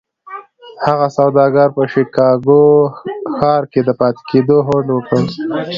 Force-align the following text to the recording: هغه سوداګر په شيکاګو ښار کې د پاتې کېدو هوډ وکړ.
هغه 0.85 1.07
سوداګر 1.17 1.67
په 1.75 1.81
شيکاګو 1.91 2.63
ښار 3.37 3.63
کې 3.71 3.81
د 3.87 3.89
پاتې 3.99 4.21
کېدو 4.31 4.57
هوډ 4.67 4.85
وکړ. 4.91 5.23